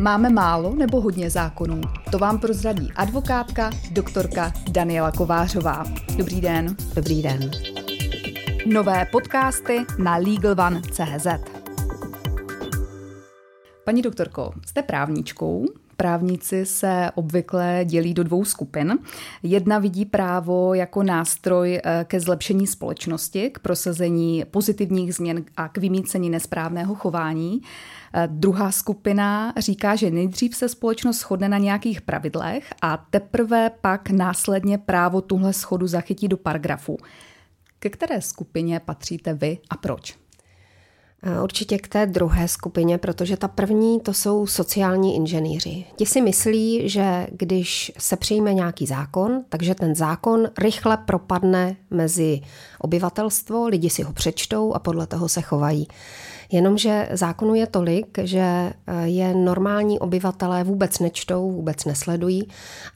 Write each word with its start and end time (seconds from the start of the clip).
Máme 0.00 0.30
málo 0.30 0.74
nebo 0.74 1.00
hodně 1.00 1.30
zákonů? 1.30 1.80
To 2.10 2.18
vám 2.18 2.38
prozradí 2.38 2.92
advokátka, 2.96 3.70
doktorka 3.90 4.52
Daniela 4.70 5.12
Kovářová. 5.12 5.84
Dobrý 6.16 6.40
den. 6.40 6.76
Dobrý 6.94 7.22
den. 7.22 7.50
Nové 8.66 9.06
podcasty 9.12 9.84
na 9.98 10.16
LegalOne.cz 10.16 11.26
Paní 13.84 14.02
doktorko, 14.02 14.52
jste 14.66 14.82
právničkou, 14.82 15.64
Právníci 16.00 16.66
se 16.66 17.10
obvykle 17.14 17.80
dělí 17.84 18.14
do 18.14 18.24
dvou 18.24 18.44
skupin. 18.44 18.98
Jedna 19.42 19.78
vidí 19.78 20.04
právo 20.04 20.74
jako 20.74 21.02
nástroj 21.02 21.80
eh, 21.84 22.04
ke 22.08 22.20
zlepšení 22.20 22.66
společnosti, 22.66 23.50
k 23.50 23.58
prosazení 23.58 24.44
pozitivních 24.50 25.14
změn 25.14 25.44
a 25.56 25.68
k 25.68 25.78
vymícení 25.78 26.30
nesprávného 26.30 26.94
chování. 26.94 27.60
Eh, 28.14 28.28
druhá 28.32 28.72
skupina 28.72 29.52
říká, 29.56 29.96
že 29.96 30.10
nejdřív 30.10 30.56
se 30.56 30.68
společnost 30.68 31.18
shodne 31.18 31.48
na 31.48 31.58
nějakých 31.58 32.00
pravidlech 32.00 32.74
a 32.82 33.06
teprve 33.10 33.70
pak 33.80 34.10
následně 34.10 34.78
právo 34.78 35.20
tuhle 35.20 35.52
schodu 35.52 35.86
zachytí 35.86 36.28
do 36.28 36.36
paragrafu. 36.36 36.96
Ke 37.78 37.90
které 37.90 38.20
skupině 38.20 38.80
patříte 38.80 39.34
vy 39.34 39.58
a 39.70 39.76
proč? 39.76 40.16
Určitě 41.42 41.78
k 41.78 41.88
té 41.88 42.06
druhé 42.06 42.48
skupině, 42.48 42.98
protože 42.98 43.36
ta 43.36 43.48
první 43.48 44.00
to 44.00 44.14
jsou 44.14 44.46
sociální 44.46 45.16
inženýři. 45.16 45.84
Ti 45.96 46.06
si 46.06 46.20
myslí, 46.20 46.88
že 46.88 47.26
když 47.32 47.92
se 47.98 48.16
přijme 48.16 48.54
nějaký 48.54 48.86
zákon, 48.86 49.44
takže 49.48 49.74
ten 49.74 49.94
zákon 49.94 50.48
rychle 50.58 50.96
propadne 50.96 51.76
mezi 51.90 52.40
obyvatelstvo, 52.78 53.68
lidi 53.68 53.90
si 53.90 54.02
ho 54.02 54.12
přečtou 54.12 54.72
a 54.72 54.78
podle 54.78 55.06
toho 55.06 55.28
se 55.28 55.40
chovají. 55.40 55.86
Jenomže 56.52 57.08
zákonu 57.12 57.54
je 57.54 57.66
tolik, 57.66 58.18
že 58.22 58.40
eh, 58.40 58.72
je 59.04 59.34
normální 59.34 59.98
obyvatelé 59.98 60.64
vůbec 60.64 60.98
nečtou, 60.98 61.50
vůbec 61.50 61.84
nesledují 61.84 62.48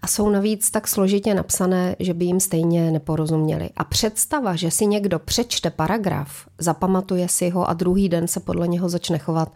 a 0.02 0.06
jsou 0.06 0.30
navíc 0.30 0.70
tak 0.70 0.88
složitě 0.88 1.34
napsané, 1.34 1.96
že 1.98 2.14
by 2.14 2.24
jim 2.24 2.40
stejně 2.40 2.90
neporozuměli. 2.90 3.70
A 3.76 3.84
představa, 3.84 4.56
že 4.56 4.70
si 4.70 4.86
někdo 4.86 5.18
přečte 5.18 5.70
paragraf, 5.70 6.30
zapamatuje 6.58 7.28
si 7.28 7.50
ho 7.50 7.68
a 7.68 7.72
druhý 7.72 8.08
den 8.08 8.28
se 8.28 8.40
podle 8.40 8.68
něho 8.68 8.88
začne 8.88 9.18
chovat, 9.18 9.52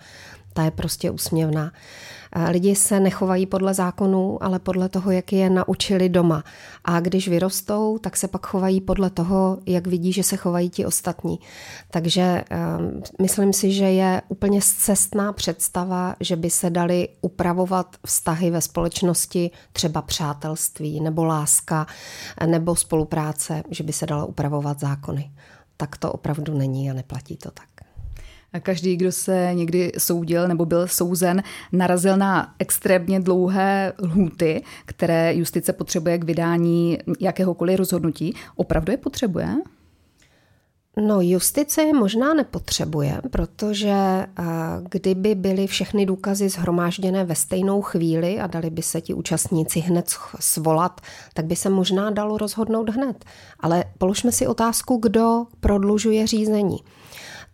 ta 0.59 0.65
je 0.65 0.71
prostě 0.71 1.11
úsměvná. 1.11 1.73
Lidi 2.51 2.75
se 2.75 3.01
nechovají 3.01 3.47
podle 3.47 3.75
zákonů, 3.75 4.43
ale 4.43 4.59
podle 4.59 4.89
toho, 4.89 5.11
jak 5.11 5.33
je 5.33 5.51
naučili 5.51 6.09
doma. 6.09 6.45
A 6.85 7.01
když 7.01 7.29
vyrostou, 7.29 7.99
tak 7.99 8.17
se 8.17 8.29
pak 8.29 8.47
chovají 8.47 8.81
podle 8.81 9.11
toho, 9.11 9.59
jak 9.67 9.87
vidí, 9.87 10.13
že 10.13 10.23
se 10.23 10.37
chovají 10.37 10.71
ti 10.71 10.87
ostatní. 10.87 11.39
Takže 11.91 12.45
um, 12.79 13.03
myslím 13.23 13.53
si, 13.53 13.73
že 13.73 13.85
je 13.85 14.23
úplně 14.29 14.61
cestná 14.63 15.33
představa, 15.33 16.17
že 16.21 16.37
by 16.37 16.51
se 16.51 16.71
dali 16.71 17.09
upravovat 17.21 17.97
vztahy 18.07 18.51
ve 18.51 18.61
společnosti, 18.61 19.51
třeba 19.73 20.03
přátelství 20.03 21.01
nebo 21.01 21.25
láska 21.25 21.87
nebo 22.47 22.77
spolupráce, 22.77 23.63
že 23.71 23.85
by 23.85 23.93
se 23.93 24.07
dalo 24.07 24.27
upravovat 24.27 24.81
zákony. 24.81 25.31
Tak 25.77 25.97
to 25.97 26.13
opravdu 26.13 26.55
není 26.55 26.91
a 26.91 26.95
neplatí 26.95 27.37
to 27.37 27.51
tak. 27.51 27.78
Každý, 28.63 28.97
kdo 28.97 29.13
se 29.13 29.51
někdy 29.53 29.93
soudil 29.99 30.49
nebo 30.49 30.67
byl 30.67 30.89
souzen, 30.89 31.43
narazil 31.73 32.17
na 32.17 32.55
extrémně 32.59 33.21
dlouhé 33.21 33.93
lhůty, 34.03 34.63
které 34.85 35.35
justice 35.35 35.73
potřebuje 35.73 36.19
k 36.19 36.25
vydání 36.25 36.99
jakéhokoliv 37.21 37.79
rozhodnutí. 37.79 38.35
Opravdu 38.57 38.93
je 38.93 38.97
potřebuje? 38.97 39.49
No, 41.07 41.21
justice 41.21 41.83
je 41.83 41.95
možná 41.95 42.35
nepotřebuje, 42.35 43.21
protože 43.31 44.27
kdyby 44.89 45.35
byly 45.35 45.67
všechny 45.67 46.07
důkazy 46.07 46.49
zhromážděné 46.49 47.25
ve 47.25 47.35
stejnou 47.35 47.83
chvíli 47.83 48.41
a 48.41 48.47
dali 48.47 48.71
by 48.71 48.83
se 48.83 49.01
ti 49.01 49.15
účastníci 49.15 49.81
hned 49.81 50.11
svolat, 50.41 51.01
tak 51.35 51.45
by 51.45 51.57
se 51.57 51.71
možná 51.71 52.11
dalo 52.11 52.39
rozhodnout 52.39 52.89
hned. 52.91 53.25
Ale 53.61 53.85
položme 53.99 54.33
si 54.33 54.47
otázku, 54.47 54.97
kdo 54.97 55.47
prodlužuje 55.61 56.27
řízení. 56.27 56.79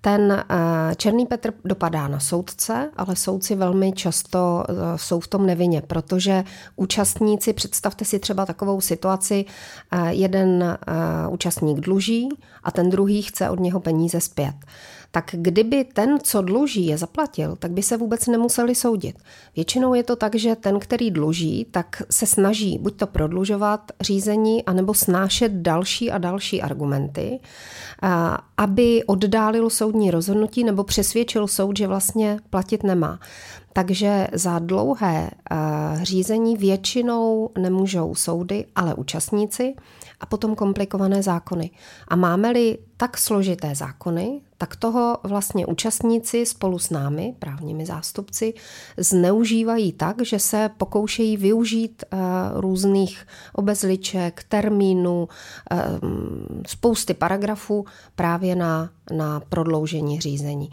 Ten 0.05 0.33
eh, 0.33 0.95
Černý 0.97 1.27
Petr 1.27 1.53
dopadá 1.65 2.09
na 2.09 2.21
soudce, 2.21 2.91
ale 2.97 3.17
soudci 3.17 3.55
velmi 3.55 3.93
často 3.93 4.65
eh, 4.69 4.75
jsou 4.99 5.21
v 5.21 5.29
tom 5.29 5.47
nevině, 5.47 5.83
protože 5.83 6.45
účastníci, 6.77 7.53
představte 7.53 8.05
si 8.05 8.19
třeba 8.19 8.47
takovou 8.47 8.81
situaci, 8.81 9.45
eh, 9.93 10.13
jeden 10.15 10.79
účastník 11.29 11.81
dluží 11.81 12.29
a 12.63 12.71
ten 12.71 12.91
druhý 12.91 13.23
chce 13.23 13.51
od 13.51 13.61
něho 13.61 13.81
peníze 13.81 14.21
zpět 14.21 14.55
tak 15.15 15.31
kdyby 15.33 15.85
ten, 15.85 16.19
co 16.23 16.43
dluží, 16.43 16.87
je 16.87 16.99
zaplatil, 16.99 17.57
tak 17.57 17.71
by 17.71 17.83
se 17.83 17.97
vůbec 17.97 18.27
nemuseli 18.27 18.75
soudit. 18.75 19.17
Většinou 19.57 19.95
je 19.95 20.03
to 20.03 20.17
tak, 20.17 20.35
že 20.35 20.57
ten, 20.57 20.81
který 20.81 21.11
dluží, 21.11 21.67
tak 21.71 22.03
se 22.11 22.27
snaží 22.27 22.79
buď 22.79 22.97
to 22.97 23.07
prodlužovat 23.07 23.93
řízení, 24.01 24.65
anebo 24.65 24.95
snášet 24.95 25.53
další 25.53 26.11
a 26.11 26.19
další 26.19 26.63
argumenty, 26.63 27.41
aby 28.57 29.05
oddálil 29.05 29.71
soudní 29.71 30.11
rozhodnutí 30.11 30.65
nebo 30.65 30.85
přesvědčil 30.85 31.47
soud, 31.47 31.79
že 31.79 31.87
vlastně 31.87 32.39
platit 32.51 32.83
nemá. 32.83 33.21
Takže 33.73 34.29
za 34.33 34.59
dlouhé 34.59 35.31
řízení 36.03 36.57
většinou 36.57 37.51
nemůžou 37.59 38.15
soudy, 38.15 38.65
ale 38.77 38.95
účastníci 38.95 39.75
a 40.21 40.27
potom 40.27 40.55
komplikované 40.55 41.23
zákony. 41.23 41.71
A 42.09 42.17
máme-li 42.17 42.79
tak 42.97 43.19
složité 43.19 43.75
zákony, 43.75 44.41
tak 44.65 44.77
toho 44.77 45.19
vlastně 45.23 45.67
účastníci 45.67 46.47
spolu 46.47 46.79
s 46.79 46.91
námi, 46.91 47.35
právními 47.39 47.87
zástupci, 47.87 48.55
zneužívají 48.97 49.93
tak, 49.93 50.17
že 50.23 50.39
se 50.39 50.71
pokoušejí 50.77 51.37
využít 51.37 52.05
uh, 52.05 52.19
různých 52.61 53.27
obezliček, 53.53 54.45
termínů, 54.49 55.29
uh, 55.73 55.79
spousty 56.67 57.15
paragrafů 57.15 57.85
právě 58.15 58.57
na, 58.57 58.91
na 59.13 59.41
prodloužení 59.41 60.21
řízení. 60.21 60.71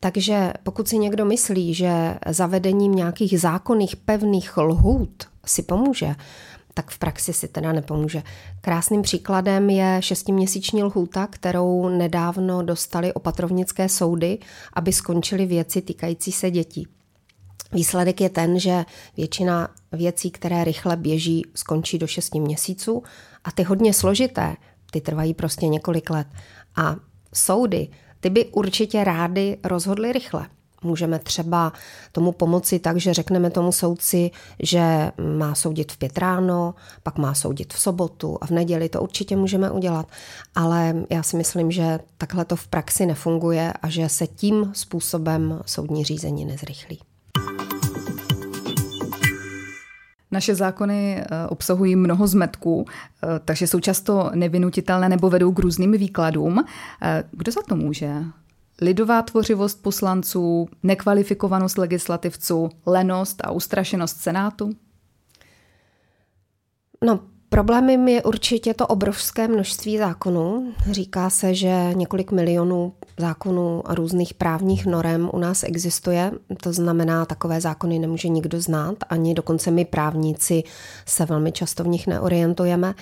Takže 0.00 0.52
pokud 0.62 0.88
si 0.88 0.98
někdo 0.98 1.24
myslí, 1.24 1.74
že 1.74 2.18
zavedením 2.28 2.94
nějakých 2.94 3.40
zákonných 3.40 3.96
pevných 3.96 4.56
lhůt 4.56 5.24
si 5.46 5.62
pomůže, 5.62 6.14
tak 6.76 6.90
v 6.90 6.98
praxi 6.98 7.32
si 7.32 7.48
teda 7.48 7.72
nepomůže. 7.72 8.22
Krásným 8.60 9.02
příkladem 9.02 9.70
je 9.70 9.96
šestiměsíční 10.00 10.82
lhůta, 10.82 11.26
kterou 11.26 11.88
nedávno 11.88 12.62
dostali 12.62 13.12
opatrovnické 13.12 13.88
soudy, 13.88 14.38
aby 14.72 14.92
skončily 14.92 15.46
věci 15.46 15.82
týkající 15.82 16.32
se 16.32 16.50
dětí. 16.50 16.86
Výsledek 17.72 18.20
je 18.20 18.30
ten, 18.30 18.58
že 18.58 18.84
většina 19.16 19.68
věcí, 19.92 20.30
které 20.30 20.64
rychle 20.64 20.96
běží, 20.96 21.42
skončí 21.54 21.98
do 21.98 22.06
6 22.06 22.34
měsíců 22.34 23.02
a 23.44 23.50
ty 23.52 23.62
hodně 23.62 23.92
složité, 23.92 24.56
ty 24.90 25.00
trvají 25.00 25.34
prostě 25.34 25.66
několik 25.66 26.10
let. 26.10 26.26
A 26.76 26.96
soudy, 27.34 27.88
ty 28.20 28.30
by 28.30 28.46
určitě 28.46 29.04
rády 29.04 29.58
rozhodly 29.64 30.12
rychle. 30.12 30.48
Můžeme 30.82 31.18
třeba 31.18 31.72
tomu 32.12 32.32
pomoci 32.32 32.78
tak, 32.78 32.96
že 32.96 33.14
řekneme 33.14 33.50
tomu 33.50 33.72
soudci, 33.72 34.30
že 34.62 35.12
má 35.38 35.54
soudit 35.54 35.92
v 35.92 35.98
pět 35.98 36.18
ráno, 36.18 36.74
pak 37.02 37.18
má 37.18 37.34
soudit 37.34 37.74
v 37.74 37.80
sobotu 37.80 38.38
a 38.40 38.46
v 38.46 38.50
neděli. 38.50 38.88
To 38.88 39.02
určitě 39.02 39.36
můžeme 39.36 39.70
udělat. 39.70 40.06
Ale 40.54 40.94
já 41.10 41.22
si 41.22 41.36
myslím, 41.36 41.70
že 41.70 41.98
takhle 42.18 42.44
to 42.44 42.56
v 42.56 42.68
praxi 42.68 43.06
nefunguje 43.06 43.72
a 43.82 43.88
že 43.88 44.08
se 44.08 44.26
tím 44.26 44.70
způsobem 44.74 45.60
soudní 45.66 46.04
řízení 46.04 46.44
nezrychlí. 46.44 46.98
Naše 50.30 50.54
zákony 50.54 51.20
eh, 51.20 51.46
obsahují 51.46 51.96
mnoho 51.96 52.26
zmetků, 52.26 52.86
eh, 52.88 53.26
takže 53.44 53.66
jsou 53.66 53.80
často 53.80 54.30
nevinutitelné 54.34 55.08
nebo 55.08 55.30
vedou 55.30 55.52
k 55.52 55.58
různým 55.58 55.92
výkladům. 55.92 56.64
Eh, 57.02 57.24
kdo 57.30 57.52
za 57.52 57.60
to 57.68 57.76
může? 57.76 58.12
Lidová 58.80 59.22
tvořivost 59.22 59.82
poslanců, 59.82 60.68
nekvalifikovanost 60.82 61.78
legislativců, 61.78 62.68
lenost 62.86 63.42
a 63.44 63.50
ustrašenost 63.50 64.16
Senátu? 64.16 64.70
No, 67.04 67.20
Problémem 67.48 68.08
je 68.08 68.22
určitě 68.22 68.74
to 68.74 68.86
obrovské 68.86 69.48
množství 69.48 69.98
zákonů. 69.98 70.72
Říká 70.90 71.30
se, 71.30 71.54
že 71.54 71.90
několik 71.94 72.32
milionů 72.32 72.92
zákonů 73.18 73.90
a 73.90 73.94
různých 73.94 74.34
právních 74.34 74.86
norem 74.86 75.30
u 75.32 75.38
nás 75.38 75.62
existuje. 75.62 76.32
To 76.62 76.72
znamená, 76.72 77.24
takové 77.24 77.60
zákony 77.60 77.98
nemůže 77.98 78.28
nikdo 78.28 78.60
znát, 78.60 78.96
ani 79.08 79.34
dokonce 79.34 79.70
my 79.70 79.84
právníci 79.84 80.62
se 81.06 81.24
velmi 81.24 81.52
často 81.52 81.84
v 81.84 81.88
nich 81.88 82.06
neorientujeme. 82.06 82.94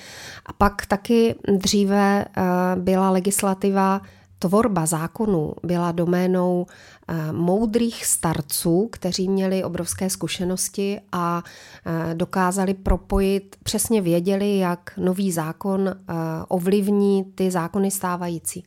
A 0.46 0.52
pak 0.52 0.86
taky 0.86 1.34
dříve 1.56 2.24
eh, 2.24 2.42
byla 2.76 3.10
legislativa 3.10 4.00
tvorba 4.44 4.86
zákonů 4.86 5.52
byla 5.62 5.92
doménou 5.92 6.66
eh, 7.08 7.32
moudrých 7.32 8.06
starců, 8.06 8.88
kteří 8.92 9.28
měli 9.28 9.64
obrovské 9.64 10.10
zkušenosti 10.10 11.00
a 11.12 11.42
eh, 11.86 12.14
dokázali 12.14 12.74
propojit, 12.74 13.56
přesně 13.62 14.00
věděli, 14.00 14.58
jak 14.58 14.90
nový 14.96 15.32
zákon 15.32 15.88
eh, 15.88 16.14
ovlivní 16.48 17.24
ty 17.24 17.50
zákony 17.50 17.90
stávající. 17.90 18.64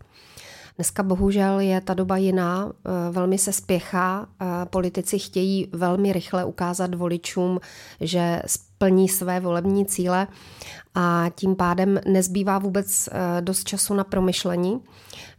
Dneska 0.75 1.03
bohužel 1.03 1.59
je 1.59 1.81
ta 1.81 1.93
doba 1.93 2.17
jiná, 2.17 2.71
velmi 3.11 3.37
se 3.37 3.53
spěchá, 3.53 4.27
politici 4.69 5.19
chtějí 5.19 5.67
velmi 5.71 6.13
rychle 6.13 6.45
ukázat 6.45 6.95
voličům, 6.95 7.59
že 8.01 8.41
splní 8.77 9.09
své 9.09 9.39
volební 9.39 9.85
cíle 9.85 10.27
a 10.95 11.25
tím 11.35 11.55
pádem 11.55 11.99
nezbývá 12.07 12.59
vůbec 12.59 13.09
eh, 13.11 13.41
dost 13.41 13.63
času 13.63 13.93
na 13.93 14.03
promyšlení. 14.03 14.81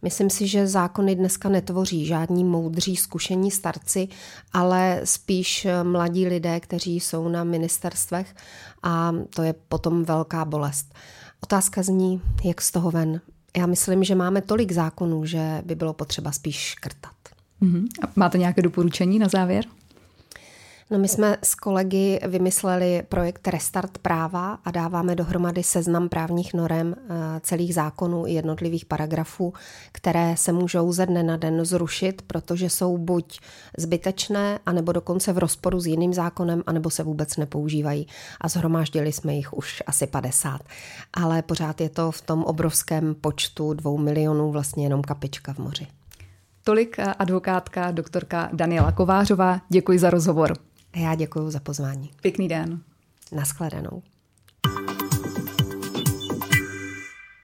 Myslím 0.01 0.29
si, 0.29 0.47
že 0.47 0.67
zákony 0.67 1.15
dneska 1.15 1.49
netvoří 1.49 2.05
žádní 2.05 2.43
moudří 2.43 2.95
zkušení 2.95 3.51
starci, 3.51 4.07
ale 4.53 5.01
spíš 5.03 5.65
eh, 5.65 5.83
mladí 5.83 6.27
lidé, 6.27 6.59
kteří 6.59 6.99
jsou 6.99 7.27
na 7.27 7.43
ministerstvech 7.43 8.35
a 8.83 9.11
to 9.35 9.43
je 9.43 9.53
potom 9.53 10.03
velká 10.03 10.45
bolest. 10.45 10.93
Otázka 11.43 11.83
zní, 11.83 12.21
jak 12.43 12.61
z 12.61 12.71
toho 12.71 12.91
ven. 12.91 13.21
Já 13.57 13.65
myslím, 13.65 14.03
že 14.03 14.15
máme 14.15 14.41
tolik 14.41 14.71
zákonů, 14.71 15.25
že 15.25 15.61
by 15.65 15.75
bylo 15.75 15.93
potřeba 15.93 16.31
spíš 16.31 16.55
škrtat. 16.55 17.11
Mm-hmm. 17.61 17.87
A 18.03 18.11
máte 18.15 18.37
nějaké 18.37 18.61
doporučení 18.61 19.19
na 19.19 19.27
závěr? 19.27 19.65
No 20.91 20.99
my 20.99 21.07
jsme 21.07 21.37
s 21.43 21.55
kolegy 21.55 22.19
vymysleli 22.27 23.03
projekt 23.09 23.47
Restart 23.47 23.97
práva 23.97 24.59
a 24.65 24.71
dáváme 24.71 25.15
dohromady 25.15 25.63
seznam 25.63 26.09
právních 26.09 26.53
norem 26.53 26.95
eh, 26.97 27.13
celých 27.39 27.73
zákonů 27.73 28.27
i 28.27 28.31
jednotlivých 28.31 28.85
paragrafů, 28.85 29.53
které 29.91 30.37
se 30.37 30.51
můžou 30.51 30.91
ze 30.91 31.05
dne 31.05 31.23
na 31.23 31.37
den 31.37 31.65
zrušit, 31.65 32.21
protože 32.21 32.69
jsou 32.69 32.97
buď 32.97 33.39
zbytečné, 33.77 34.59
anebo 34.65 34.91
dokonce 34.91 35.33
v 35.33 35.37
rozporu 35.37 35.79
s 35.79 35.85
jiným 35.85 36.13
zákonem, 36.13 36.63
anebo 36.67 36.89
se 36.89 37.03
vůbec 37.03 37.37
nepoužívají. 37.37 38.07
A 38.41 38.47
zhromáždili 38.47 39.11
jsme 39.11 39.33
jich 39.33 39.53
už 39.53 39.83
asi 39.87 40.07
50. 40.07 40.61
Ale 41.13 41.41
pořád 41.41 41.81
je 41.81 41.89
to 41.89 42.11
v 42.11 42.21
tom 42.21 42.43
obrovském 42.43 43.15
počtu 43.15 43.73
dvou 43.73 43.97
milionů 43.97 44.51
vlastně 44.51 44.85
jenom 44.85 45.01
kapička 45.01 45.53
v 45.53 45.57
moři. 45.57 45.87
Tolik 46.63 46.97
advokátka 47.19 47.91
doktorka 47.91 48.49
Daniela 48.53 48.91
Kovářová. 48.91 49.61
Děkuji 49.69 49.99
za 49.99 50.09
rozhovor. 50.09 50.68
A 50.93 50.99
já 50.99 51.15
děkuji 51.15 51.51
za 51.51 51.59
pozvání. 51.59 52.11
Pěkný 52.21 52.47
den. 52.47 52.81
Naschledanou. 53.31 54.03